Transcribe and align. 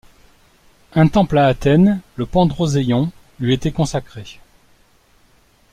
Un 0.95 1.07
temple 1.09 1.37
à 1.37 1.45
Athènes, 1.45 2.01
le 2.15 2.25
Pandroséion, 2.25 3.11
lui 3.39 3.53
était 3.53 3.71
consacré. 3.71 4.39